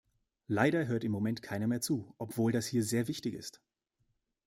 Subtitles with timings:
[0.47, 3.61] Leider hört im Moment keiner mehr zu, obwohl das hier sehr wichtig ist.